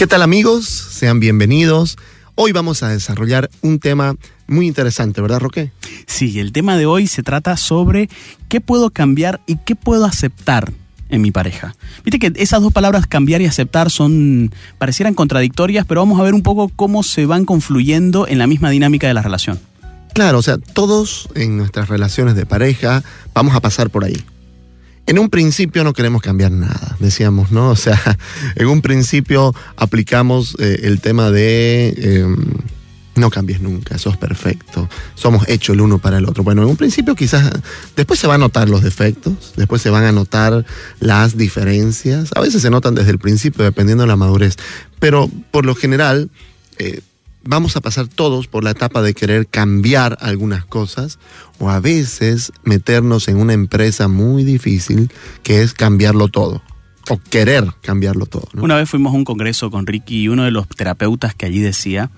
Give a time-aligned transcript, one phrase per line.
[0.00, 0.64] ¿Qué tal amigos?
[0.66, 1.98] Sean bienvenidos.
[2.34, 5.72] Hoy vamos a desarrollar un tema muy interesante, ¿verdad, Roque?
[6.06, 8.08] Sí, el tema de hoy se trata sobre
[8.48, 10.72] qué puedo cambiar y qué puedo aceptar
[11.10, 11.76] en mi pareja.
[12.02, 16.32] Viste que esas dos palabras cambiar y aceptar son parecieran contradictorias, pero vamos a ver
[16.32, 19.60] un poco cómo se van confluyendo en la misma dinámica de la relación.
[20.14, 24.16] Claro, o sea, todos en nuestras relaciones de pareja vamos a pasar por ahí.
[25.06, 27.70] En un principio no queremos cambiar nada, decíamos, ¿no?
[27.70, 28.00] O sea,
[28.54, 32.36] en un principio aplicamos eh, el tema de em,
[33.16, 36.42] no cambies nunca, eso es perfecto, somos hechos el uno para el otro.
[36.42, 37.50] Bueno, en un principio quizás
[37.96, 40.64] después se van a notar los defectos, después se van a notar
[41.00, 44.56] las diferencias, a veces se notan desde el principio dependiendo de la madurez,
[44.98, 46.30] pero por lo general...
[46.78, 47.00] Eh,
[47.44, 51.18] vamos a pasar todos por la etapa de querer cambiar algunas cosas
[51.58, 55.10] o a veces meternos en una empresa muy difícil
[55.42, 56.62] que es cambiarlo todo
[57.08, 58.48] o querer cambiarlo todo.
[58.54, 61.60] Una vez fuimos a un congreso con Ricky y uno de los terapeutas que allí
[61.60, 62.10] decía,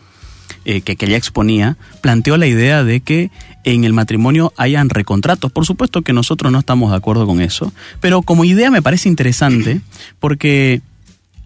[0.65, 3.31] eh, que, que ella exponía, planteó la idea de que
[3.65, 5.51] en el matrimonio hayan recontratos.
[5.53, 9.09] Por supuesto que nosotros no estamos de acuerdo con eso, pero como idea me parece
[9.09, 9.81] interesante
[10.21, 10.83] porque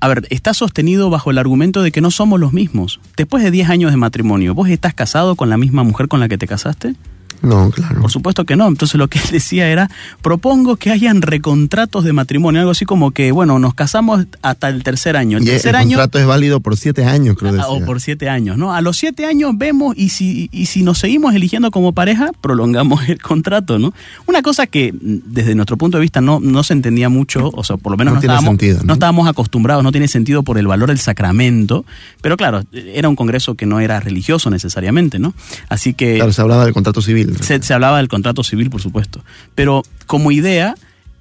[0.06, 3.00] a ver, está sostenido bajo el argumento de que no somos los mismos.
[3.16, 6.28] Después de 10 años de matrimonio, ¿vos estás casado con la misma mujer con la
[6.28, 6.94] que te casaste?
[7.42, 8.00] No, claro.
[8.00, 8.66] Por supuesto que no.
[8.68, 9.90] Entonces lo que él decía era,
[10.22, 14.82] propongo que hayan recontratos de matrimonio, algo así como que, bueno, nos casamos hasta el
[14.82, 15.38] tercer año.
[15.38, 17.60] El y tercer el año, contrato es válido por siete años, creo.
[17.60, 18.74] Ah, O por siete años, ¿no?
[18.74, 23.08] A los siete años vemos y si, y si nos seguimos eligiendo como pareja, prolongamos
[23.08, 23.92] el contrato, ¿no?
[24.26, 27.64] Una cosa que mm, desde nuestro punto de vista no, no se entendía mucho, o
[27.64, 28.84] sea, por lo menos No no, tiene estábamos, sentido, ¿no?
[28.84, 31.84] no estábamos acostumbrados, no tiene sentido por el valor del sacramento,
[32.20, 35.34] pero claro, era un congreso que no era religioso necesariamente, ¿no?
[35.68, 37.25] Así que Claro, se hablaba del contrato civil.
[37.40, 39.24] Se, se hablaba del contrato civil, por supuesto.
[39.54, 40.74] Pero como idea,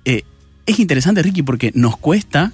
[0.06, 0.24] eh,
[0.66, 2.52] es interesante, Ricky, porque nos cuesta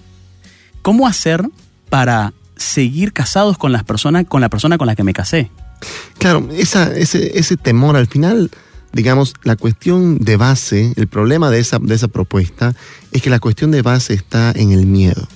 [0.81, 1.47] cómo hacer
[1.89, 5.49] para seguir casados con las personas, con la persona con la que me casé.
[6.17, 8.51] Claro, esa, ese, ese temor al final,
[8.93, 12.75] digamos, la cuestión de base, el problema de esa, de esa propuesta
[13.11, 15.27] es que la cuestión de base está en el miedo.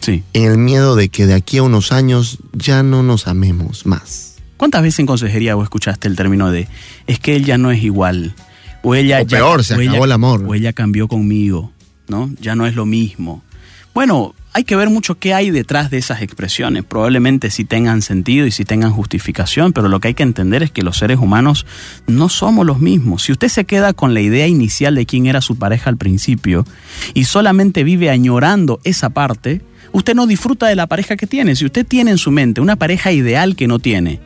[0.00, 0.22] Sí.
[0.32, 4.33] En el miedo de que de aquí a unos años ya no nos amemos más.
[4.56, 6.68] ¿Cuántas veces en consejería vos escuchaste el término de
[7.06, 8.34] es que él ya no es igual?
[8.82, 10.44] O ella O ya, peor, se o ella- acabó el amor.
[10.46, 11.72] O ella cambió conmigo,
[12.08, 12.30] ¿no?
[12.40, 13.42] Ya no es lo mismo.
[13.94, 16.84] Bueno, hay que ver mucho qué hay detrás de esas expresiones.
[16.84, 20.70] Probablemente sí tengan sentido y sí tengan justificación, pero lo que hay que entender es
[20.70, 21.64] que los seres humanos
[22.06, 23.22] no somos los mismos.
[23.24, 26.64] Si usted se queda con la idea inicial de quién era su pareja al principio
[27.14, 29.62] y solamente vive añorando esa parte,
[29.92, 31.56] usted no disfruta de la pareja que tiene.
[31.56, 34.20] Si usted tiene en su mente una pareja ideal que no tiene,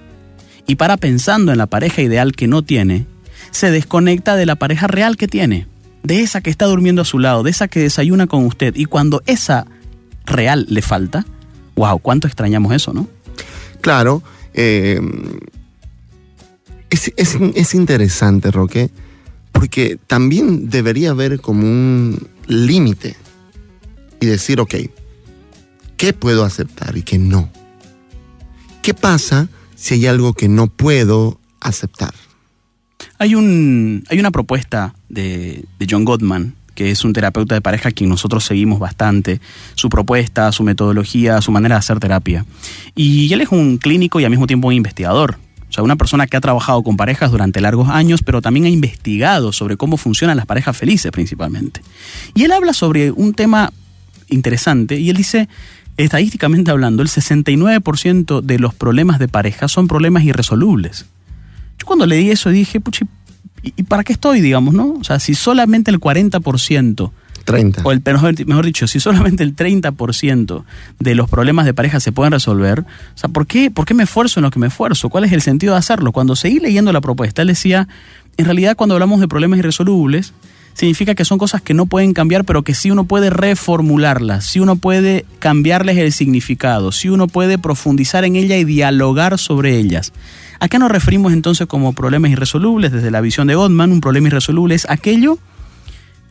[0.69, 3.07] y para pensando en la pareja ideal que no tiene,
[3.51, 5.67] se desconecta de la pareja real que tiene,
[6.05, 8.77] de esa que está durmiendo a su lado, de esa que desayuna con usted.
[8.77, 9.67] Y cuando esa
[10.27, 11.27] real le falta,
[11.75, 13.09] wow, cuánto extrañamos eso, ¿no?
[13.81, 14.23] Claro,
[14.55, 15.01] eh,
[16.91, 18.91] es, es- es interesante, Roque,
[19.53, 23.17] porque también debería haber como un límite
[24.21, 24.75] y decir, ok,
[25.97, 27.49] ¿qué puedo aceptar y qué no?
[28.83, 32.13] ¿Qué pasa si hay algo que no puedo aceptar?
[33.19, 37.89] Hay, un, hay una propuesta de, de John Gottman, que es un terapeuta de pareja
[37.89, 39.41] a quien nosotros seguimos bastante,
[39.77, 42.45] su propuesta, su metodología, su manera de hacer terapia.
[42.97, 45.39] Y él es un clínico y al mismo tiempo un investigador.
[45.69, 48.71] O sea, una persona que ha trabajado con parejas durante largos años, pero también ha
[48.71, 51.83] investigado sobre cómo funcionan las parejas felices principalmente.
[52.35, 53.73] Y él habla sobre un tema
[54.29, 55.49] interesante y él dice,
[56.05, 61.07] estadísticamente hablando, el 69% de los problemas de pareja son problemas irresolubles.
[61.79, 63.05] Yo cuando leí eso dije, puchi,
[63.63, 64.95] ¿y para qué estoy, digamos, no?
[65.01, 67.11] O sea, si solamente el 40%,
[67.45, 67.83] 30.
[67.83, 70.65] o el, mejor, mejor dicho, si solamente el 30%
[70.99, 74.05] de los problemas de pareja se pueden resolver, o sea, ¿por qué, ¿por qué me
[74.05, 75.09] esfuerzo en lo que me esfuerzo?
[75.09, 76.13] ¿Cuál es el sentido de hacerlo?
[76.13, 77.89] Cuando seguí leyendo la propuesta, él decía,
[78.37, 80.33] en realidad cuando hablamos de problemas irresolubles,
[80.79, 84.61] significa que son cosas que no pueden cambiar, pero que sí uno puede reformularlas, sí
[84.61, 90.13] uno puede cambiarles el significado, sí uno puede profundizar en ella y dialogar sobre ellas.
[90.61, 92.93] ¿A qué nos referimos entonces como problemas irresolubles?
[92.93, 95.41] Desde la visión de Gottman, un problema irresoluble es aquello,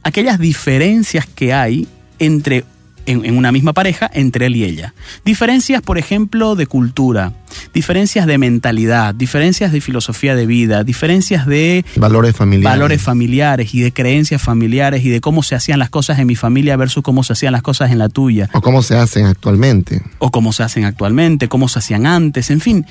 [0.03, 1.85] aquellas diferencias que hay
[2.17, 2.63] entre
[3.07, 4.93] en, en, una misma pareja entre él y ella.
[5.25, 7.33] Diferencias, por ejemplo, de cultura,
[7.73, 12.77] diferencias de mentalidad, diferencias de filosofía de vida, diferencias de valores familiares.
[12.77, 16.35] valores familiares y de creencias familiares y de cómo se hacían las cosas en mi
[16.35, 18.49] familia versus cómo se hacían las cosas en la tuya.
[18.53, 20.01] O cómo se hacen actualmente.
[20.19, 22.85] O cómo se hacen actualmente, cómo se hacían antes, en fin.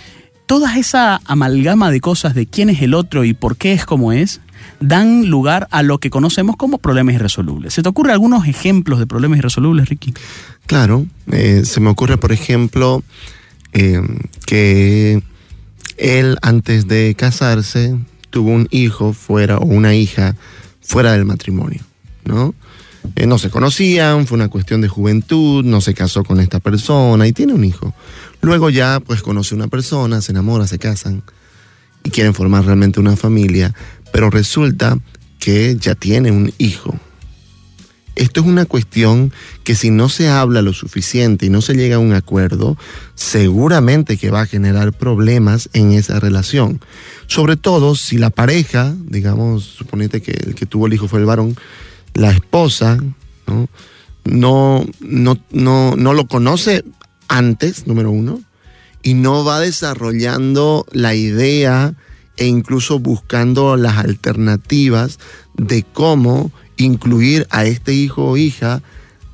[0.47, 4.13] Toda esa amalgama de cosas de quién es el otro y por qué es como
[4.13, 4.41] es,
[4.81, 7.75] dan lugar a lo que conocemos como problemas irresolubles.
[7.75, 10.15] ¿Se te ocurren algunos ejemplos de problemas irresolubles, Ricky?
[10.67, 13.03] Claro, eh, se me ocurre, por ejemplo,
[13.73, 14.01] eh,
[14.47, 15.23] que
[15.97, 17.97] él antes de casarse
[18.31, 20.37] tuvo un hijo fuera o una hija
[20.81, 21.81] fuera del matrimonio,
[22.25, 22.55] ¿no?
[23.15, 27.27] Eh, no se conocían, fue una cuestión de juventud, no se casó con esta persona
[27.27, 27.95] y tiene un hijo.
[28.41, 31.23] Luego ya pues conoce una persona, se enamora, se casan
[32.03, 33.75] y quieren formar realmente una familia,
[34.13, 34.99] pero resulta
[35.39, 36.99] que ya tiene un hijo.
[38.17, 39.31] Esto es una cuestión
[39.63, 42.79] que si no se habla lo suficiente y no se llega a un acuerdo,
[43.15, 46.81] seguramente que va a generar problemas en esa relación.
[47.27, 51.27] Sobre todo si la pareja, digamos, suponete que el que tuvo el hijo fue el
[51.27, 51.57] varón,
[52.15, 52.97] la esposa,
[53.47, 53.69] ¿no?
[54.25, 56.85] No, no, no, no lo conoce
[57.29, 58.41] antes, número uno,
[59.03, 61.95] y no va desarrollando la idea
[62.37, 65.19] e incluso buscando las alternativas
[65.55, 68.83] de cómo incluir a este hijo o hija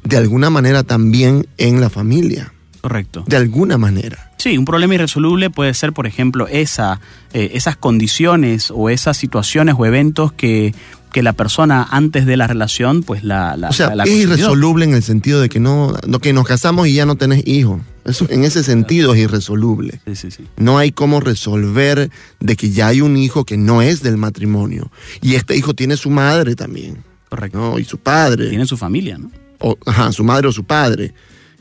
[0.04, 2.52] de alguna manera también en la familia.
[2.80, 3.24] Correcto.
[3.28, 4.32] De alguna manera.
[4.38, 7.00] Sí, un problema irresoluble puede ser, por ejemplo, esa,
[7.32, 10.74] eh, esas condiciones o esas situaciones o eventos que,
[11.12, 13.56] que la persona antes de la relación, pues la...
[13.56, 16.44] la o sea, la es irresoluble en el sentido de que no, no, que nos
[16.44, 17.80] casamos y ya no tenés hijos.
[18.04, 20.00] Eso, en ese sentido es irresoluble.
[20.06, 20.46] Sí, sí, sí.
[20.56, 22.10] No hay cómo resolver
[22.40, 24.90] de que ya hay un hijo que no es del matrimonio.
[25.20, 27.04] Y este hijo tiene su madre también.
[27.28, 27.58] Correcto.
[27.58, 27.78] ¿no?
[27.78, 28.48] Y su padre.
[28.48, 29.30] Tiene su familia, ¿no?
[29.60, 31.14] O, ajá, su madre o su padre.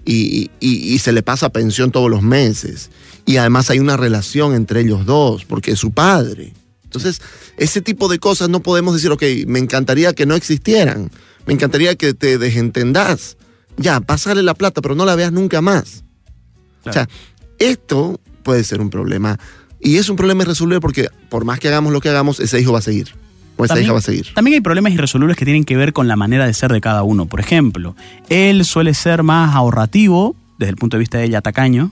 [0.03, 2.89] Y, y, y, se le pasa pensión todos los meses.
[3.27, 6.53] Y además hay una relación entre ellos dos, porque es su padre.
[6.83, 7.21] Entonces,
[7.57, 11.11] ese tipo de cosas no podemos decir, ok, me encantaría que no existieran.
[11.45, 13.38] Me encantaría que te desentendás.
[13.77, 16.03] Ya, pásale la plata, pero no la veas nunca más.
[16.83, 16.89] Claro.
[16.89, 17.10] O sea,
[17.60, 19.38] esto puede ser un problema.
[19.80, 22.74] Y es un problema irresoluble porque por más que hagamos lo que hagamos, ese hijo
[22.74, 23.13] va a seguir.
[23.57, 24.28] O esa también, hija va a seguir.
[24.33, 27.04] También hay problemas irresolubles que tienen que ver con la manera de ser de cada
[27.04, 27.25] uno.
[27.25, 27.95] Por ejemplo,
[28.30, 31.92] él suele ser más ahorrativo, desde el punto de vista de ella, tacaño,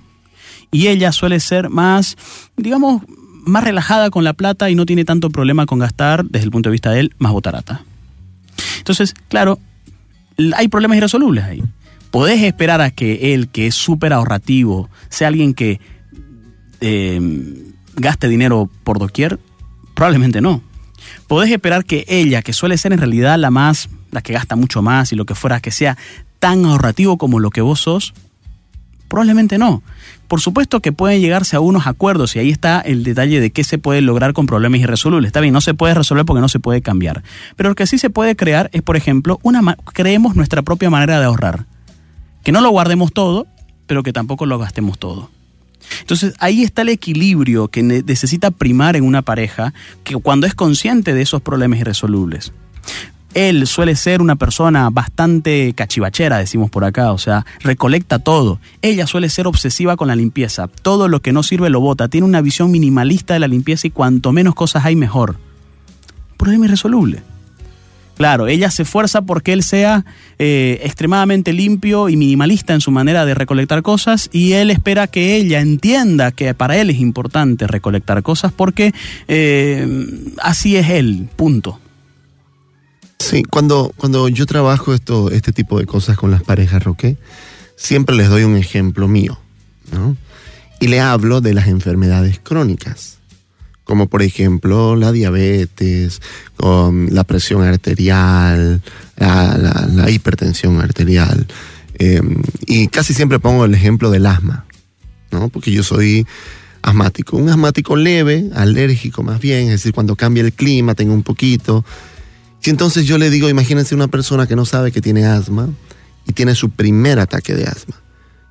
[0.72, 2.16] y ella suele ser más,
[2.58, 3.04] digamos,
[3.46, 6.70] más relajada con la plata y no tiene tanto problema con gastar, desde el punto
[6.70, 7.84] de vista de él, más botarata.
[8.78, 9.60] Entonces, claro,
[10.56, 11.64] hay problemas irresolubles ahí.
[12.12, 15.80] Podés esperar a que él, que es súper ahorrativo, sea alguien que
[16.82, 17.20] eh,
[17.96, 19.40] gaste dinero por doquier?
[19.94, 20.62] Probablemente no.
[21.28, 24.82] Podés esperar que ella, que suele ser en realidad la más, la que gasta mucho
[24.82, 25.98] más y lo que fuera, que sea
[26.40, 28.14] tan ahorrativo como lo que vos sos?
[29.08, 29.82] Probablemente no.
[30.28, 33.64] Por supuesto que pueden llegarse a unos acuerdos y ahí está el detalle de qué
[33.64, 35.30] se puede lograr con problemas irresolubles.
[35.30, 37.24] Está bien, no se puede resolver porque no se puede cambiar.
[37.56, 41.20] Pero lo que sí se puede crear es, por ejemplo, una creemos nuestra propia manera
[41.20, 41.66] de ahorrar.
[42.50, 43.46] Que no lo guardemos todo,
[43.86, 45.30] pero que tampoco lo gastemos todo.
[46.00, 51.14] Entonces ahí está el equilibrio que necesita primar en una pareja que cuando es consciente
[51.14, 52.52] de esos problemas irresolubles.
[53.36, 58.60] Él suele ser una persona bastante cachivachera, decimos por acá, o sea, recolecta todo.
[58.82, 60.68] Ella suele ser obsesiva con la limpieza.
[60.68, 62.08] Todo lo que no sirve lo bota.
[62.08, 65.38] Tiene una visión minimalista de la limpieza y cuanto menos cosas hay, mejor.
[66.36, 67.22] Problema irresoluble.
[68.20, 70.04] Claro, ella se esfuerza porque él sea
[70.40, 75.38] eh, extremadamente limpio y minimalista en su manera de recolectar cosas y él espera que
[75.38, 78.94] ella entienda que para él es importante recolectar cosas porque
[79.30, 79.88] eh,
[80.42, 81.80] así es él, punto.
[83.20, 87.16] Sí, cuando, cuando yo trabajo esto, este tipo de cosas con las parejas, Roque,
[87.78, 89.40] siempre les doy un ejemplo mío,
[89.94, 90.18] ¿no?
[90.82, 93.19] Y le hablo de las enfermedades crónicas
[93.90, 96.22] como por ejemplo la diabetes,
[96.56, 98.84] con la presión arterial,
[99.18, 101.48] la, la, la hipertensión arterial.
[101.96, 102.22] Eh,
[102.68, 104.68] y casi siempre pongo el ejemplo del asma,
[105.32, 105.50] ¿no?
[105.50, 106.28] Porque yo soy
[106.84, 107.36] asmático.
[107.38, 111.84] Un asmático leve, alérgico más bien, es decir, cuando cambia el clima, tengo un poquito.
[112.64, 115.68] Y entonces yo le digo, imagínense una persona que no sabe que tiene asma
[116.28, 117.96] y tiene su primer ataque de asma.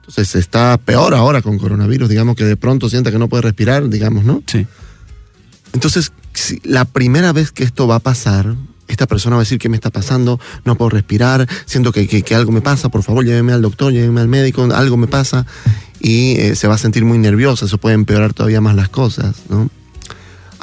[0.01, 3.89] Entonces está peor ahora con coronavirus, digamos que de pronto siente que no puede respirar,
[3.89, 4.43] digamos, ¿no?
[4.45, 4.67] Sí.
[5.73, 8.55] Entonces, si la primera vez que esto va a pasar,
[8.89, 10.41] esta persona va a decir, ¿qué me está pasando?
[10.65, 14.21] No puedo respirar, siento que, que, algo me pasa, por favor, lléveme al doctor, lléveme
[14.21, 15.47] al médico, algo me pasa.
[16.01, 19.37] Y eh, se va a sentir muy nerviosa, eso puede empeorar todavía más las cosas,
[19.49, 19.69] ¿no?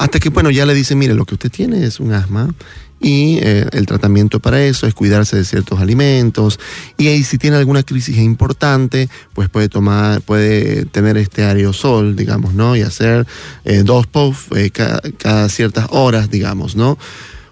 [0.06, 2.54] Hasta que, bueno, ya le dice, mire, lo que usted tiene es un asma
[3.02, 6.60] y eh, el tratamiento para eso es cuidarse de ciertos alimentos.
[6.96, 12.54] Y ahí si tiene alguna crisis importante pues puede tomar puede tener este aerosol digamos
[12.54, 13.26] no y hacer
[13.64, 17.00] eh, dos puffs eh, cada ciertas horas digamos no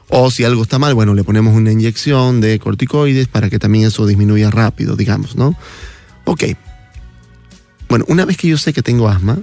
[0.09, 3.85] o si algo está mal bueno le ponemos una inyección de corticoides para que también
[3.85, 5.57] eso disminuya rápido digamos no
[6.25, 6.43] ok.
[7.89, 9.41] Bueno una vez que yo sé que tengo asma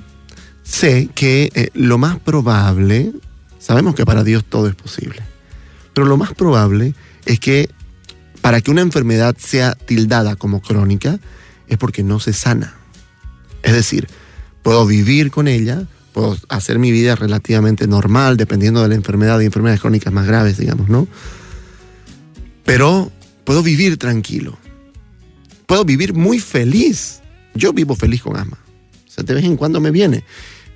[0.62, 3.12] sé que lo más probable
[3.58, 5.22] sabemos que para Dios todo es posible
[5.94, 6.94] pero lo más probable
[7.26, 7.68] es que
[8.40, 11.18] para que una enfermedad sea tildada como crónica
[11.68, 12.74] es porque no se sana.
[13.62, 14.08] Es decir,
[14.62, 19.44] puedo vivir con ella, puedo hacer mi vida relativamente normal dependiendo de la enfermedad y
[19.44, 21.06] enfermedades crónicas más graves, digamos, ¿no?
[22.64, 23.12] Pero
[23.44, 24.58] puedo vivir tranquilo.
[25.66, 27.20] Puedo vivir muy feliz.
[27.54, 28.58] Yo vivo feliz con asma.
[29.20, 30.24] Sea, de vez en cuando me viene.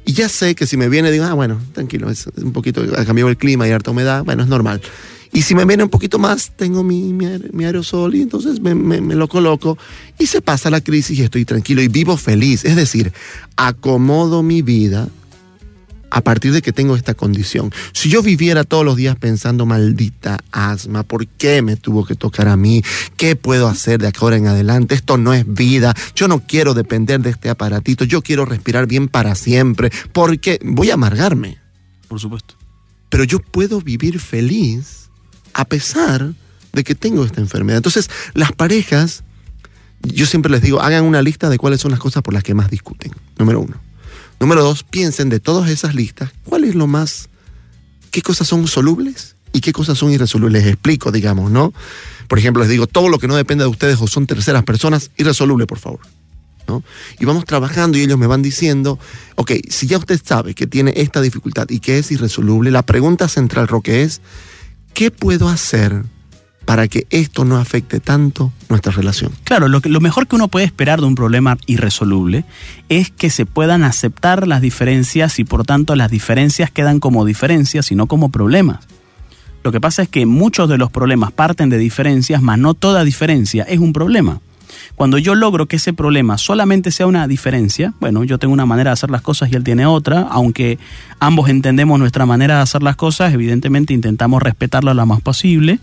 [0.05, 3.05] Y ya sé que si me viene, digo, ah, bueno, tranquilo, es un poquito, ha
[3.05, 4.83] cambiado el clima y harta humedad, bueno, es normal.
[5.33, 9.15] Y si me viene un poquito más, tengo mi, mi, aerosol y entonces me, me,
[9.15, 9.77] lo coloco
[10.17, 12.65] y se pasa la crisis y estoy tranquilo y vivo feliz.
[12.65, 13.13] Es decir,
[13.57, 15.09] acomodo mi vida
[16.14, 17.73] a partir de que tengo esta condición.
[17.92, 22.47] Si yo viviera todos los días pensando, maldita asma, ¿por qué me tuvo que tocar
[22.47, 22.85] a mí?
[23.16, 24.94] ¿Qué puedo hacer de ahora en adelante?
[24.94, 25.92] Esto no es vida.
[26.14, 28.04] Yo no quiero depender de este aparatito.
[28.04, 29.90] Yo quiero respirar bien para siempre.
[30.12, 31.59] Porque voy a amargarme.
[32.06, 32.54] Por supuesto.
[33.09, 35.11] Pero yo puedo vivir feliz
[35.52, 36.33] a pesar
[36.73, 37.78] de que tengo esta enfermedad.
[37.78, 39.25] Entonces, las parejas,
[40.00, 42.54] yo siempre les digo, hagan una lista de cuáles son las cosas por las que
[42.54, 43.11] más discuten.
[43.37, 43.94] Número uno.
[44.41, 47.29] Número dos, piensen de todas esas listas, ¿cuál es lo más,
[48.11, 50.62] qué cosas son solubles y qué cosas son irresolubles?
[50.62, 51.73] Les explico, digamos, ¿no?
[52.29, 55.11] Por ejemplo, les digo, todo lo que no depende de ustedes o son terceras personas,
[55.17, 56.00] irresoluble, por favor.
[56.67, 56.83] ¿No?
[57.21, 58.99] Y vamos trabajando y ellos me van diciendo,
[59.35, 63.29] ok, si ya usted sabe que tiene esta dificultad y que es irresoluble, la pregunta
[63.29, 64.23] central, Roque, es,
[64.95, 66.05] ¿qué puedo hacer
[66.64, 69.33] para que esto no afecte tanto nuestra relación.
[69.44, 72.44] Claro, lo, lo mejor que uno puede esperar de un problema irresoluble
[72.88, 77.90] es que se puedan aceptar las diferencias y por tanto las diferencias quedan como diferencias
[77.90, 78.80] y no como problemas.
[79.62, 83.02] Lo que pasa es que muchos de los problemas parten de diferencias, mas no toda
[83.02, 84.40] diferencia es un problema.
[84.95, 88.90] Cuando yo logro que ese problema solamente sea una diferencia, bueno, yo tengo una manera
[88.90, 90.78] de hacer las cosas y él tiene otra, aunque
[91.21, 95.78] ambos entendemos nuestra manera de hacer las cosas, evidentemente intentamos respetarla lo más posible,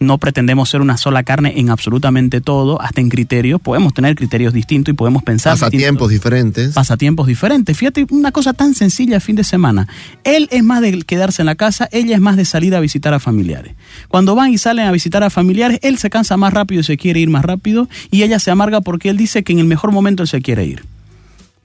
[0.00, 4.52] no pretendemos ser una sola carne en absolutamente todo, hasta en criterios, podemos tener criterios
[4.52, 5.52] distintos y podemos pensar...
[5.54, 6.74] Pasatiempos diferentes.
[6.74, 7.76] Pasatiempos diferentes.
[7.76, 9.88] Fíjate, una cosa tan sencilla el fin de semana.
[10.24, 13.14] Él es más de quedarse en la casa, ella es más de salir a visitar
[13.14, 13.74] a familiares.
[14.08, 16.96] Cuando van y salen a visitar a familiares, él se cansa más rápido y se
[16.96, 19.92] quiere ir más rápido y ella se amarga porque él dice que en el mejor
[19.92, 20.84] momento él se quiere ir.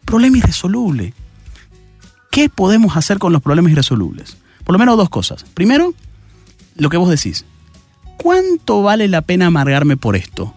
[0.06, 1.14] Problema irresoluble.
[2.32, 4.38] ¿Qué podemos hacer con los problemas irresolubles?
[4.64, 5.46] Por lo menos dos cosas.
[5.54, 5.94] Primero,
[6.76, 7.46] lo que vos decís.
[8.18, 10.54] ¿Cuánto vale la pena amargarme por esto?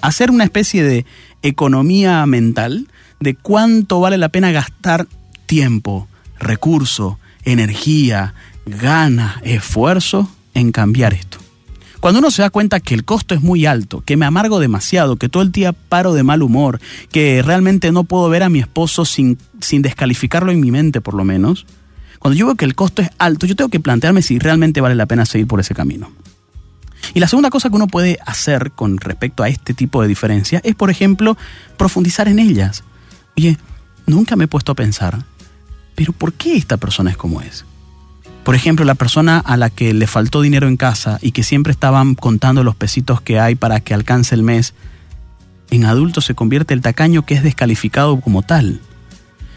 [0.00, 1.04] Hacer una especie de
[1.42, 2.88] economía mental
[3.20, 5.06] de cuánto vale la pena gastar
[5.46, 6.08] tiempo,
[6.38, 8.34] recurso, energía,
[8.66, 11.41] ganas, esfuerzo en cambiar esto.
[12.02, 15.14] Cuando uno se da cuenta que el costo es muy alto, que me amargo demasiado,
[15.14, 16.80] que todo el día paro de mal humor,
[17.12, 21.14] que realmente no puedo ver a mi esposo sin, sin descalificarlo en mi mente por
[21.14, 21.64] lo menos,
[22.18, 24.96] cuando yo veo que el costo es alto, yo tengo que plantearme si realmente vale
[24.96, 26.10] la pena seguir por ese camino.
[27.14, 30.60] Y la segunda cosa que uno puede hacer con respecto a este tipo de diferencias
[30.64, 31.36] es, por ejemplo,
[31.76, 32.82] profundizar en ellas.
[33.36, 33.58] Oye,
[34.06, 35.24] nunca me he puesto a pensar,
[35.94, 37.64] pero ¿por qué esta persona es como es?
[38.44, 41.72] Por ejemplo, la persona a la que le faltó dinero en casa y que siempre
[41.72, 44.74] estaban contando los pesitos que hay para que alcance el mes,
[45.70, 48.80] en adulto se convierte el tacaño que es descalificado como tal.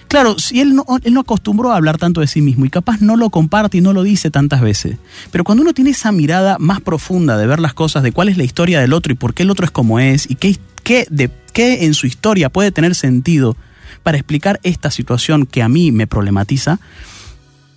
[0.08, 0.86] Claro, si él no,
[1.20, 4.04] acostumbró a hablar tanto de sí mismo y capaz no lo comparte y no lo
[4.04, 4.98] dice tantas veces.
[5.32, 8.38] Pero cuando uno tiene esa mirada más profunda de ver las cosas, de cuál es
[8.38, 11.08] la historia del otro y por qué el otro es como es y qué, qué,
[11.10, 13.58] de, qué en su historia puede tener sentido
[14.04, 16.80] para explicar esta situación que a mí me problematiza,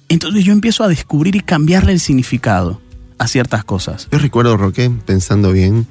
[0.08, 2.80] entonces yo empiezo a descubrir y cambiarle el significado
[3.18, 4.08] a ciertas cosas.
[4.10, 5.86] Yo recuerdo, Roque, pensando bien,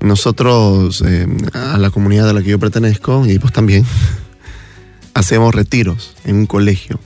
[0.00, 3.84] nosotros, em, a la comunidad a la que yo pertenezco, y vos también,
[5.14, 7.00] hacemos retiros en un colegio.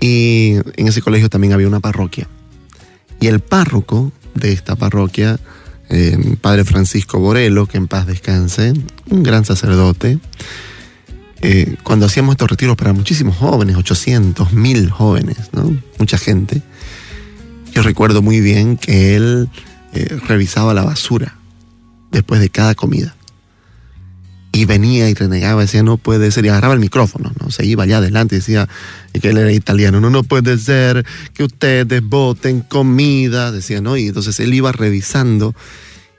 [0.00, 2.28] Y en ese colegio también había una parroquia.
[3.20, 5.40] Y el párroco de esta parroquia,
[5.88, 8.74] em, Padre Francisco Borelo, que en paz descanse,
[9.08, 10.18] un gran sacerdote,
[11.40, 15.76] eh, cuando hacíamos estos retiros para muchísimos jóvenes, 800, 1000 jóvenes, ¿no?
[15.98, 16.62] mucha gente,
[17.72, 19.48] yo recuerdo muy bien que él
[19.92, 21.36] eh, revisaba la basura
[22.12, 23.14] después de cada comida.
[24.52, 27.50] y venía y renegaba, decía, no puede ser, y agarraba el micrófono, ¿no?
[27.50, 28.68] Se iba allá adelante y decía,
[29.12, 33.96] que él era italiano, no, no puede ser que ustedes voten comida, decía, ¿no?
[33.96, 35.56] Y entonces él iba revisando.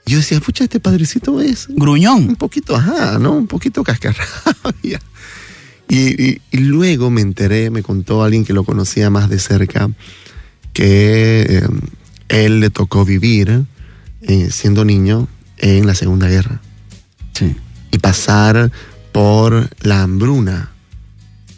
[0.06, 1.66] Yo decía, pucha, este padrecito es...
[1.68, 2.28] Gruñón.
[2.28, 3.32] Un poquito, ajá, ¿no?
[3.32, 5.00] Un poquito cascarrabia.
[5.88, 9.88] Y, y, y, luego me enteré, me contó alguien que lo conocía más de cerca,
[10.72, 11.68] que eh,
[12.26, 13.66] él le tocó vivir,
[14.22, 16.60] eh, siendo niño, en la Segunda Guerra.
[17.34, 17.54] Sí
[17.96, 18.70] y pasar
[19.10, 20.70] por la hambruna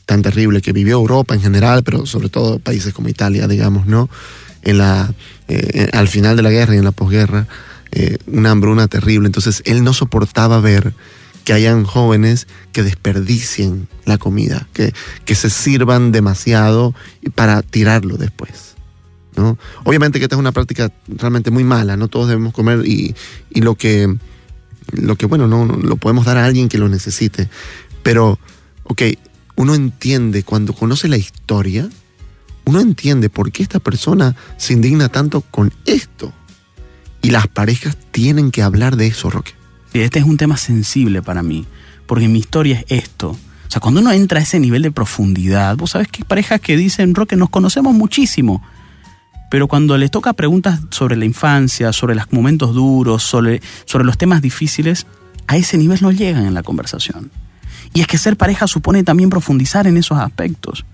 [0.07, 4.09] tan terrible que vivió Europa en general, pero sobre todo países como Italia, digamos, ¿no?
[4.63, 5.13] En la,
[5.49, 7.47] eh, al final de la guerra y en la posguerra,
[7.99, 9.27] eh, una hambruna terrible.
[9.27, 10.95] Entonces él no soportaba ver
[11.45, 14.93] que hayan jóvenes que desperdicien la comida, que,
[15.25, 16.95] que se sirvan demasiado
[17.35, 18.75] para tirarlo después.
[19.37, 19.59] ¿no?
[19.85, 23.15] Obviamente que esta es una práctica realmente muy mala, no todos debemos comer y,
[23.51, 24.17] y lo que
[24.93, 27.49] lo que, bueno, no, lo podemos dar a alguien que lo necesite.
[28.03, 28.39] Pero,
[28.85, 29.03] ok,
[29.57, 31.89] uno entiende cuando conoce la historia,
[32.65, 36.33] uno entiende por qué esta persona se indigna tanto con esto.
[37.23, 39.53] Y las parejas tienen que hablar de eso, Roque.
[39.93, 41.67] Este es un tema sensible para mí,
[42.07, 43.31] porque mi historia es esto.
[43.31, 46.61] O sea, cuando uno entra a ese nivel de profundidad, vos sabés que hay parejas
[46.61, 48.63] que dicen, Roque, nos conocemos muchísimo,
[49.51, 53.61] pero cuando les toca preguntas sobre la infancia, sobre los momentos duros, sobre
[54.05, 55.07] los temas difíciles,
[55.47, 57.31] a ese nivel no llegan en la conversación.
[57.95, 60.85] Y es que ser pareja supone también profundizar en esos aspectos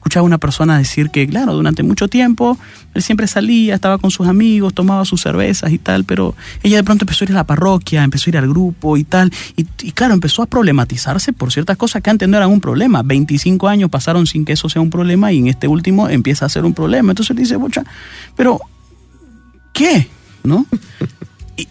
[0.00, 2.58] escuchaba a una persona decir que, claro, durante mucho tiempo
[2.94, 6.84] él siempre salía, estaba con sus amigos, tomaba sus cervezas y tal, pero ella de
[6.84, 9.64] pronto empezó a ir a la parroquia, empezó a ir al grupo y tal, y,
[9.92, 13.02] claro, empezó a problematizarse por ciertas cosas que antes no eran un problema.
[13.02, 16.48] 25 años pasaron sin que eso sea un problema y en este último empieza a
[16.48, 17.12] ser un problema.
[17.12, 17.84] Entonces él dice, bocha,
[18.34, 18.58] pero
[19.74, 20.08] ¿qué?
[20.42, 20.64] ¿No?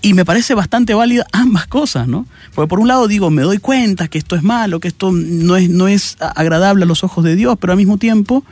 [0.02, 2.26] Y, me parece bastante válida ambas cosas, ¿no?
[2.54, 5.56] Porque por un lado digo, me doy cuenta que esto es malo, que esto no
[5.56, 8.44] es, no es agradable a los ojos de Dios, pero al mismo tiempo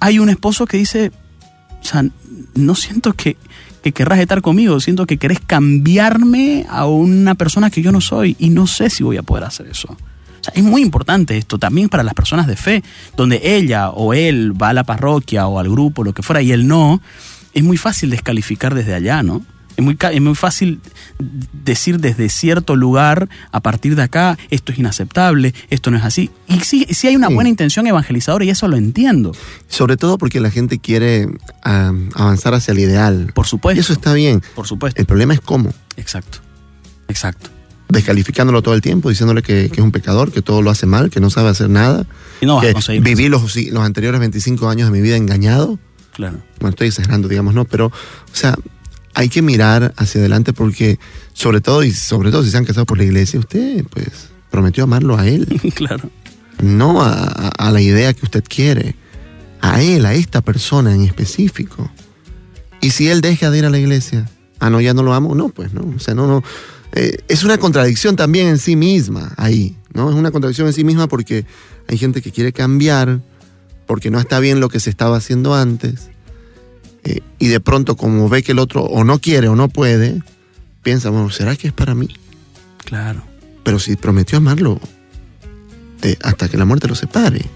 [0.00, 1.12] hay un esposo que dice,
[1.80, 2.04] o sea,
[2.54, 3.36] no siento que,
[3.82, 8.36] que querrás estar conmigo, siento que querés cambiarme a una persona que yo no soy
[8.38, 9.88] y no sé si voy a poder hacer eso.
[9.90, 12.82] O sea, es muy importante esto también para las personas de fe,
[13.16, 16.52] donde ella o él va a la parroquia o al grupo, lo que fuera, y
[16.52, 17.00] él no,
[17.52, 19.42] es muy fácil descalificar desde allá, ¿no?
[19.76, 20.80] Es muy, es muy fácil
[21.18, 26.30] decir desde cierto lugar, a partir de acá, esto es inaceptable, esto no es así.
[26.48, 29.32] Y sí, sí hay una buena intención evangelizadora y eso lo entiendo.
[29.68, 31.28] Sobre todo porque la gente quiere
[31.62, 33.32] avanzar hacia el ideal.
[33.34, 33.78] Por supuesto.
[33.78, 34.42] Y eso está bien.
[34.54, 35.00] Por supuesto.
[35.00, 35.72] El problema es cómo.
[35.96, 36.38] Exacto.
[37.08, 37.50] Exacto.
[37.88, 41.20] Descalificándolo todo el tiempo, diciéndole que, es un pecador, que todo lo hace mal, que
[41.20, 42.06] no sabe hacer nada.
[42.40, 45.78] Y no que Viví los, los anteriores 25 años de mi vida engañado.
[46.12, 46.38] Claro.
[46.60, 47.66] Bueno, estoy exagerando, digamos, ¿no?
[47.66, 47.92] Pero, o
[48.36, 48.56] sea,
[49.16, 50.98] hay que mirar hacia adelante porque,
[51.32, 54.84] sobre todo, y sobre todo si se han casado por la iglesia, usted, pues, prometió
[54.84, 55.46] amarlo a él.
[55.74, 56.10] claro.
[56.62, 58.94] No a, la idea que usted quiere.
[59.62, 61.90] A él, a esta persona en específico.
[62.82, 65.34] Y si él deja de ir a la iglesia, ah, no, ya no lo amo,
[65.34, 65.94] no, pues no.
[65.96, 66.44] O sea, no, no.
[66.92, 70.10] Eh, es una contradicción también en sí misma ahí, ¿no?
[70.10, 71.46] Es una contradicción en sí misma porque
[71.88, 73.22] hay gente que quiere cambiar,
[73.86, 76.10] porque no está bien lo que se estaba haciendo antes
[77.06, 80.22] eh, y de pronto como ve que el otro o no quiere o no puede,
[80.82, 82.08] piensa, bueno, ¿será que es para mí?
[82.84, 83.22] Claro.
[83.62, 84.80] Pero si prometió amarlo
[86.02, 87.46] eh, hasta que la muerte lo separe.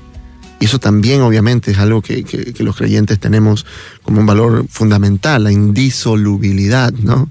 [0.61, 3.67] Y eso también obviamente es algo que, que, los creyentes tenemos
[4.03, 7.31] como un valor fundamental, la indisolubilidad, ¿no?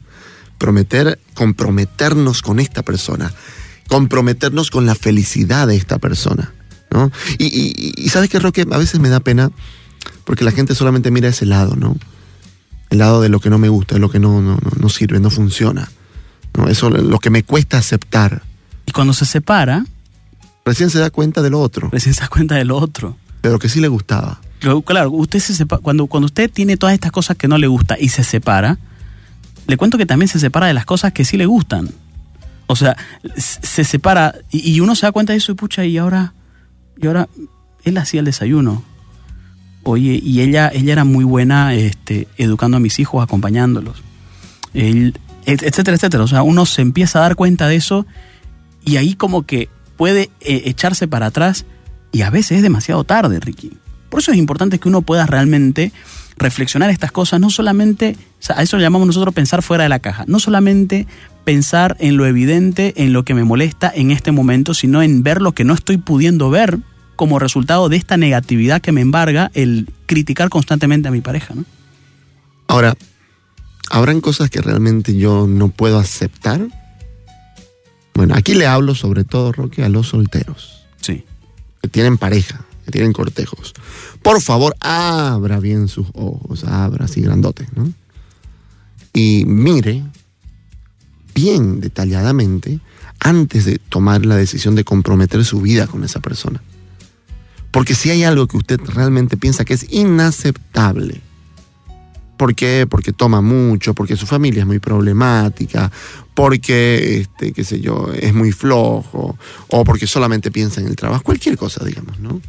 [0.57, 3.31] Prometer, comprometernos con esta persona,
[3.87, 6.51] comprometernos con la felicidad de esta persona,
[6.91, 7.11] ¿no?
[7.37, 9.51] Y, y, y sabes que Roque, a veces me da pena
[10.25, 11.95] porque la gente solamente mira ese lado, ¿no?
[12.89, 15.19] El lado de lo que no me gusta, de lo que no, no, no sirve,
[15.19, 15.89] no funciona.
[16.57, 16.67] ¿no?
[16.67, 18.43] Eso es lo que me cuesta aceptar.
[18.85, 19.85] Y cuando se separa...
[20.65, 21.89] Recién se da cuenta del otro.
[21.91, 23.17] Recién se da cuenta del otro.
[23.41, 24.41] Pero que sí le gustaba.
[24.85, 28.09] Claro, usted se cuando, cuando usted tiene todas estas cosas que no le gusta y
[28.09, 28.77] se separa,
[29.67, 31.89] le cuento que también se separa de las cosas que sí le gustan.
[32.67, 32.97] O sea,
[33.37, 36.33] se separa y, y uno se da cuenta de eso y pucha, y ahora,
[37.01, 37.29] y ahora
[37.83, 38.83] él hacía el desayuno,
[39.83, 44.03] Oye, y ella, ella era muy buena este, educando a mis hijos, acompañándolos,
[44.73, 46.23] etcétera, etcétera.
[46.23, 48.05] O sea, uno se empieza a dar cuenta de eso
[48.83, 51.65] y ahí como que puede eh, echarse para atrás
[52.11, 53.71] y a veces es demasiado tarde, Ricky.
[54.09, 55.91] Por eso es importante que uno pueda realmente
[56.37, 60.23] reflexionar estas cosas, no solamente, a eso le llamamos nosotros pensar fuera de la caja,
[60.27, 61.05] no solamente
[61.43, 65.41] pensar en lo evidente, en lo que me molesta en este momento, sino en ver
[65.41, 66.79] lo que no estoy pudiendo ver
[67.19, 71.53] como resultado de esta negatividad que me embarga el criticar constantemente a mi pareja.
[71.53, 71.65] ¿no?
[72.65, 72.95] Ahora,
[73.89, 76.65] ¿habrán cosas que realmente yo no puedo aceptar?
[78.13, 80.85] Bueno, aquí le hablo sobre todo, Roque, a los solteros.
[81.01, 81.25] Sí.
[81.81, 83.73] Que tienen pareja, que tienen cortejos.
[84.23, 87.91] Por favor, abra bien sus ojos, abra así grandote, ¿no?
[89.11, 90.05] Y mire
[91.35, 92.79] bien detalladamente
[93.19, 96.61] antes de tomar la decisión de comprometer su vida con esa persona.
[97.71, 101.21] Porque si hay algo que usted realmente piensa que es inaceptable,
[102.37, 102.87] ¿por qué?
[102.89, 105.91] Porque toma mucho, porque su familia es muy problemática,
[106.33, 111.21] porque, este, qué sé yo, es muy flojo, o porque solamente piensa en el trabajo,
[111.21, 112.41] cualquier cosa, digamos, ¿no?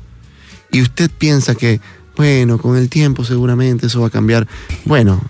[0.71, 1.81] Y usted piensa que,
[2.17, 4.47] bueno, con el tiempo seguramente eso va a cambiar.
[4.85, 5.21] Bueno,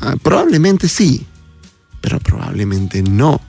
[0.00, 1.26] ah, probablemente sí,
[2.00, 3.40] pero probablemente no.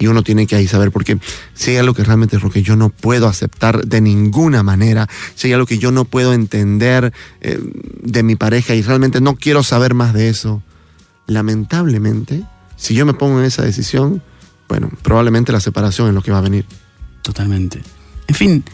[0.00, 1.18] Y uno tiene que ahí saber, porque
[1.52, 5.06] si hay algo que realmente es lo que yo no puedo aceptar de ninguna manera,
[5.34, 7.60] si hay algo que yo no puedo entender eh,
[8.02, 10.62] de mi pareja y realmente no quiero saber más de eso,
[11.26, 12.42] lamentablemente,
[12.76, 14.22] si yo me pongo en esa decisión,
[14.68, 16.64] bueno, probablemente la separación es lo que va a venir.
[17.20, 17.82] Totalmente.
[18.26, 18.64] En fin,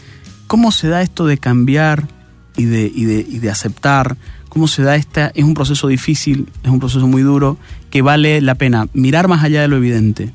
[0.47, 2.07] ¿cómo se da esto de cambiar
[2.55, 4.15] y de, y de, y de aceptar?
[4.47, 5.33] ¿Cómo se da esta?
[5.35, 7.57] Es un proceso difícil, es un proceso muy duro,
[7.89, 10.31] que vale la pena mirar más allá de lo evidente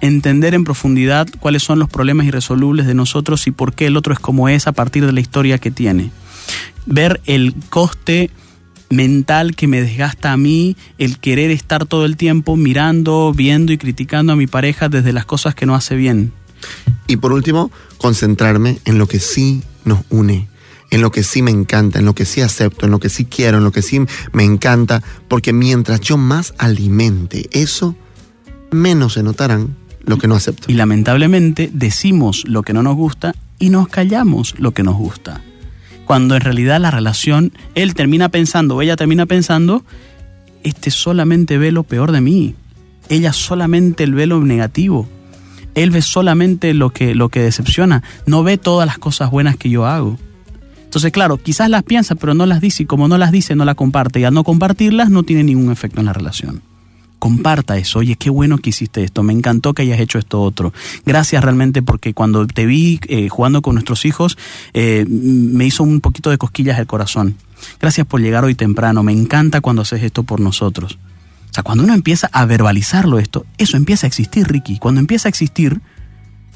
[0.00, 4.12] entender en profundidad cuáles son los problemas irresolubles de nosotros y por qué el otro
[4.12, 6.10] es como es a partir de la historia que tiene.
[6.86, 8.30] Ver el coste
[8.90, 13.78] mental que me desgasta a mí el querer estar todo el tiempo mirando, viendo y
[13.78, 16.32] criticando a mi pareja desde las cosas que no hace bien.
[17.06, 20.48] Y por último, concentrarme en lo que sí nos une,
[20.90, 23.24] en lo que sí me encanta, en lo que sí acepto, en lo que sí
[23.24, 24.00] quiero, en lo que sí
[24.32, 27.94] me encanta, porque mientras yo más alimente eso,
[28.70, 30.70] menos se notarán lo que no acepto.
[30.70, 35.40] Y lamentablemente decimos lo que no nos gusta y nos callamos lo que nos gusta.
[36.04, 39.84] Cuando en realidad la relación, él termina pensando o ella termina pensando,
[40.62, 42.54] este solamente ve lo peor de mí.
[43.08, 45.08] Ella solamente ve lo negativo.
[45.74, 48.02] Él ve solamente lo que, lo que decepciona.
[48.26, 50.18] No ve todas las cosas buenas que yo hago.
[50.84, 52.84] Entonces, claro, quizás las piensa, pero no las dice.
[52.84, 54.20] Y como no las dice, no la comparte.
[54.20, 56.62] Y al no compartirlas, no tiene ningún efecto en la relación
[57.24, 58.00] comparta eso.
[58.00, 60.74] Oye, qué bueno que hiciste esto, me encantó que hayas hecho esto otro.
[61.06, 64.36] Gracias realmente porque cuando te vi eh, jugando con nuestros hijos,
[64.74, 67.36] eh, me hizo un poquito de cosquillas el corazón.
[67.80, 70.98] Gracias por llegar hoy temprano, me encanta cuando haces esto por nosotros.
[71.50, 74.78] O sea, cuando uno empieza a verbalizarlo esto, eso empieza a existir, Ricky.
[74.78, 75.80] Cuando empieza a existir,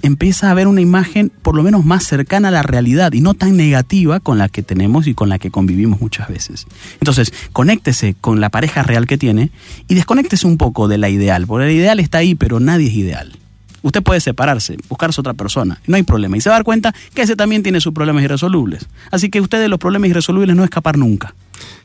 [0.02, 3.34] empieza a ver una imagen por lo menos más cercana a la realidad y no
[3.34, 6.66] tan negativa con la que tenemos y con la que convivimos muchas veces.
[7.00, 9.50] Entonces, conéctese con la pareja real que tiene
[9.88, 12.94] y desconéctese un poco de la ideal, porque el ideal está ahí, pero nadie es
[12.94, 13.38] ideal.
[13.82, 16.36] Usted puede separarse, buscarse otra persona, no hay problema.
[16.36, 18.86] Y se va a dar cuenta que ese también tiene sus problemas irresolubles.
[19.10, 21.34] Así que usted de los problemas irresolubles no escapar nunca.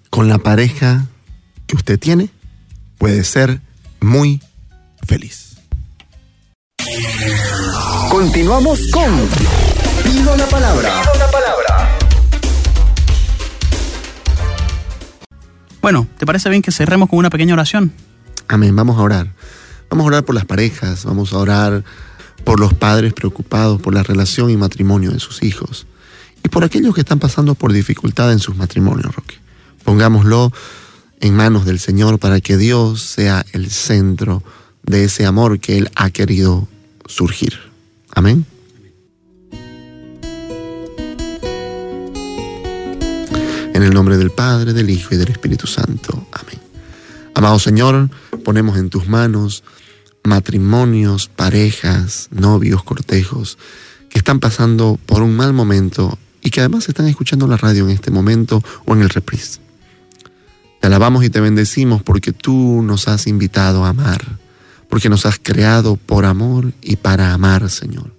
[0.09, 1.07] Con la pareja
[1.67, 2.29] que usted tiene,
[2.97, 3.61] puede ser
[3.99, 4.41] muy
[5.05, 5.57] feliz.
[8.13, 9.11] Continuamos con
[10.03, 11.01] Pido la palabra.
[11.01, 11.97] Pido la palabra.
[15.81, 17.91] Bueno, ¿te parece bien que cerremos con una pequeña oración?
[18.47, 19.33] Amén, vamos a orar.
[19.89, 21.83] Vamos a orar por las parejas, vamos a orar
[22.43, 25.87] por los padres preocupados por la relación y matrimonio de sus hijos
[26.43, 29.39] y por aquellos que están pasando por dificultad en sus matrimonios, Roque.
[29.83, 30.53] Pongámoslo
[31.19, 34.43] en manos del Señor para que Dios sea el centro
[34.83, 36.67] de ese amor que Él ha querido
[37.07, 37.72] surgir.
[38.15, 38.45] Amén.
[43.73, 46.27] En el nombre del Padre, del Hijo y del Espíritu Santo.
[46.31, 46.59] Amén.
[47.33, 48.09] Amado Señor,
[48.43, 49.63] ponemos en tus manos
[50.23, 53.57] matrimonios, parejas, novios, cortejos,
[54.09, 57.91] que están pasando por un mal momento y que además están escuchando la radio en
[57.91, 59.59] este momento o en el reprise.
[60.79, 64.42] Te alabamos y te bendecimos porque tú nos has invitado a amar
[64.93, 68.13] porque nos has creado por amor y para amar, Señor.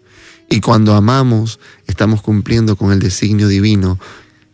[0.50, 4.00] Y cuando amamos, estamos cumpliendo con el designio divino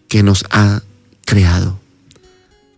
[0.07, 0.83] que nos ha
[1.25, 1.81] creado.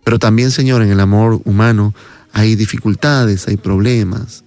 [0.05, 1.93] Pero también, Señor, en el amor humano
[2.33, 4.45] hay dificultades, hay problemas,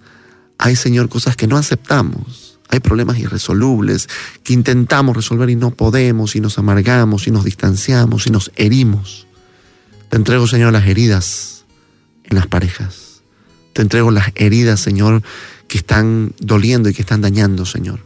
[0.56, 4.08] hay, Señor, cosas que no aceptamos, hay problemas irresolubles
[4.44, 9.26] que intentamos resolver y no podemos, y nos amargamos, y nos distanciamos, y nos herimos.
[10.08, 11.66] Te entrego, Señor, las heridas
[12.24, 13.05] en las parejas
[13.76, 15.22] te entrego las heridas, Señor,
[15.68, 18.00] que están doliendo y que están dañando, Señor.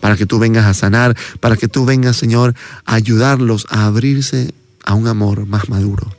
[0.00, 4.52] Para que tú vengas a sanar, para que tú vengas, Señor, a ayudarlos a abrirse
[4.84, 6.14] a un amor más maduro.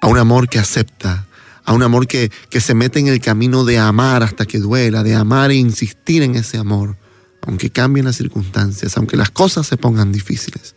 [0.00, 1.26] A un amor que acepta,
[1.64, 5.04] a un amor que, que se mete en el camino de amar hasta que duela,
[5.04, 6.96] de amar e insistir en ese amor,
[7.42, 10.74] aunque cambien las circunstancias, aunque las cosas se pongan difíciles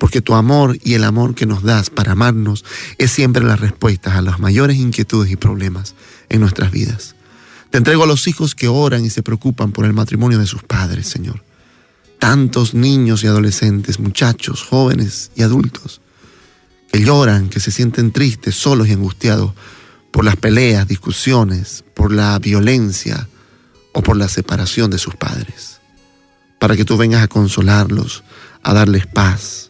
[0.00, 2.64] porque tu amor y el amor que nos das para amarnos
[2.96, 5.94] es siempre la respuesta a las mayores inquietudes y problemas
[6.30, 7.14] en nuestras vidas.
[7.68, 10.62] Te entrego a los hijos que oran y se preocupan por el matrimonio de sus
[10.62, 11.44] padres, Señor.
[12.18, 16.00] Tantos niños y adolescentes, muchachos, jóvenes y adultos,
[16.90, 19.52] que lloran, que se sienten tristes, solos y angustiados
[20.10, 23.28] por las peleas, discusiones, por la violencia
[23.92, 25.82] o por la separación de sus padres.
[26.58, 28.24] Para que tú vengas a consolarlos,
[28.62, 29.69] a darles paz.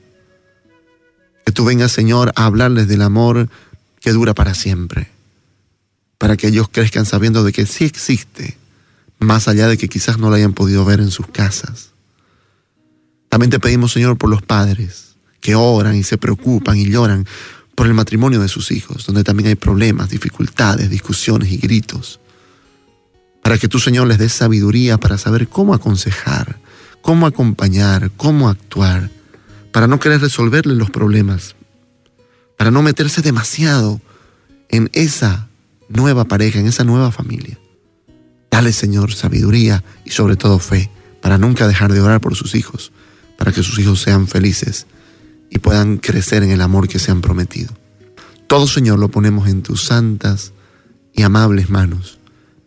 [1.50, 3.48] Que tú vengas, Señor, a hablarles del amor
[3.98, 5.10] que dura para siempre.
[6.16, 8.56] Para que ellos crezcan sabiendo de que sí existe,
[9.18, 11.90] más allá de que quizás no lo hayan podido ver en sus casas.
[13.28, 17.26] También te pedimos, Señor, por los padres que oran y se preocupan y lloran
[17.74, 22.20] por el matrimonio de sus hijos, donde también hay problemas, dificultades, discusiones y gritos.
[23.42, 26.60] Para que tú, Señor, les des sabiduría para saber cómo aconsejar,
[27.02, 29.10] cómo acompañar, cómo actuar,
[29.72, 31.56] para no querer resolverle los problemas,
[32.56, 34.00] para no meterse demasiado
[34.68, 35.48] en esa
[35.88, 37.58] nueva pareja, en esa nueva familia.
[38.50, 42.92] Dale, Señor, sabiduría y sobre todo fe, para nunca dejar de orar por sus hijos,
[43.38, 44.86] para que sus hijos sean felices
[45.50, 47.72] y puedan crecer en el amor que se han prometido.
[48.46, 50.52] Todo, Señor, lo ponemos en tus santas
[51.12, 52.18] y amables manos,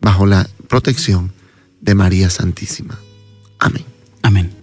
[0.01, 1.33] bajo la protección
[1.81, 2.97] de María Santísima.
[3.59, 3.85] Amén.
[4.21, 4.62] Amén.